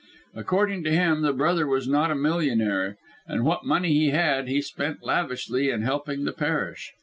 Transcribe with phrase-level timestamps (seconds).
[0.33, 4.59] According to him the brother was not a millionaire, and what money he had he
[4.59, 6.93] spent lavishly in helping the parish.